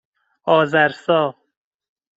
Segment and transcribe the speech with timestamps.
[0.43, 1.35] آذرسا